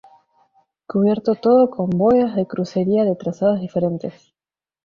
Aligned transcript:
Cubierto 0.87 1.35
todo 1.35 1.69
con 1.69 1.91
bóvedas 1.91 2.35
de 2.35 2.47
crucería 2.47 3.03
de 3.03 3.15
trazados 3.15 3.59
diferentes. 3.61 4.33